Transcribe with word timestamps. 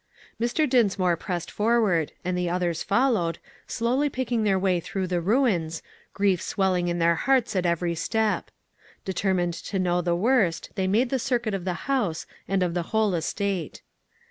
Mr. 0.41 0.67
Dinsmore 0.67 1.15
pressed 1.15 1.51
forward, 1.51 2.11
and 2.25 2.35
the 2.35 2.49
others 2.49 2.81
followed, 2.81 3.37
slowly 3.67 4.09
picking 4.09 4.41
their 4.43 4.57
way 4.57 4.79
through 4.79 5.05
the 5.05 5.21
ruins, 5.21 5.83
grief 6.11 6.41
swelling 6.41 6.87
in 6.87 6.97
their 6.97 7.13
hearts 7.13 7.55
at 7.55 7.67
every 7.67 7.93
step. 7.93 8.49
Determined 9.05 9.53
to 9.53 9.77
know 9.77 10.01
the 10.01 10.15
worst, 10.15 10.71
they 10.73 10.87
made 10.87 11.11
the 11.11 11.19
circuit 11.19 11.53
of 11.53 11.65
the 11.65 11.85
house 11.85 12.25
and 12.47 12.63
of 12.63 12.73
the 12.73 12.81
whole 12.89 13.13
estate. 13.13 13.83